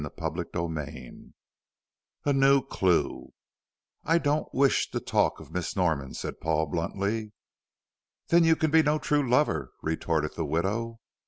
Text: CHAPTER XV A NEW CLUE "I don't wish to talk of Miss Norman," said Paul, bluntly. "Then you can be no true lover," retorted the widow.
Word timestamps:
CHAPTER 0.17 0.41
XV 0.51 1.29
A 2.25 2.33
NEW 2.33 2.61
CLUE 2.63 3.33
"I 4.03 4.17
don't 4.17 4.51
wish 4.51 4.89
to 4.89 4.99
talk 4.99 5.39
of 5.39 5.51
Miss 5.51 5.75
Norman," 5.75 6.15
said 6.15 6.41
Paul, 6.41 6.65
bluntly. 6.65 7.33
"Then 8.29 8.43
you 8.43 8.55
can 8.55 8.71
be 8.71 8.81
no 8.81 8.97
true 8.97 9.29
lover," 9.29 9.69
retorted 9.83 10.33
the 10.33 10.43
widow. 10.43 10.99